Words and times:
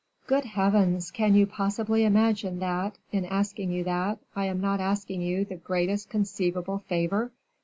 "Good 0.25 0.45
heavens! 0.45 1.11
can 1.11 1.35
you 1.35 1.45
possibly 1.45 2.05
imagine 2.05 2.57
that, 2.57 2.97
in 3.11 3.23
asking 3.23 3.71
you 3.71 3.83
that, 3.83 4.17
I 4.35 4.45
am 4.47 4.59
not 4.59 4.79
asking 4.81 5.21
you 5.21 5.45
the 5.45 5.57
greatest 5.57 6.09
conceivable 6.09 6.79
favor? 6.79 7.31